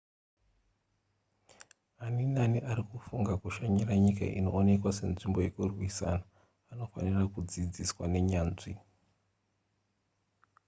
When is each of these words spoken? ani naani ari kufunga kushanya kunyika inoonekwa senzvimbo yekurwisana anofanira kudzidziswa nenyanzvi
ani 2.05 2.25
naani 2.33 2.59
ari 2.69 2.83
kufunga 2.91 3.33
kushanya 3.41 3.83
kunyika 3.89 4.23
inoonekwa 4.39 4.91
senzvimbo 4.97 5.39
yekurwisana 5.45 6.25
anofanira 6.71 7.21
kudzidziswa 7.33 8.03
nenyanzvi 8.13 8.73